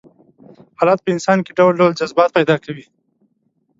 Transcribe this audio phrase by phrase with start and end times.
[0.79, 2.85] حالات په انسان کې ډول ډول جذبات پيدا کوي.